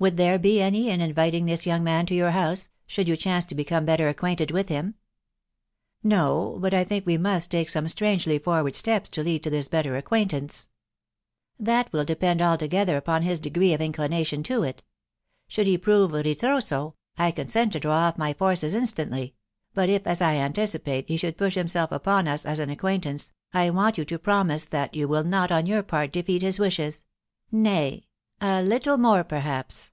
[0.00, 3.44] Would there be any in inviting this young man to your house, should you chance
[3.44, 4.94] to become better acquainted with him?""
[6.02, 9.68] No; but I think we must take some strangely forward steps to lead to this
[9.68, 10.68] better acquaintance.",
[11.14, 14.82] '* That will depend altogether upon his degree of inclin Mtion for it
[15.48, 16.70] Should he prove ritroto, 1 cot«&t& to faro* <&^ 206
[17.74, 18.38] THE WIDOW BARNABY.
[18.38, 19.34] forces instantly;
[19.74, 23.34] but if, as I anticipate, he should push him* self upon us as an acquaintance,
[23.52, 27.04] I want you to promise that you will not on your part defeat his wishes,—
[27.52, 28.06] nay,
[28.40, 29.88] a little more perhaps